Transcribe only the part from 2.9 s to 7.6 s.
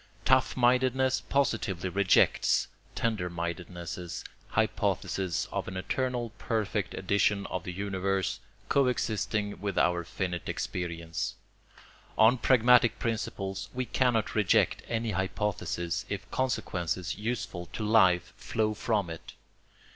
tender mindedness's hypothesis of an eternal perfect edition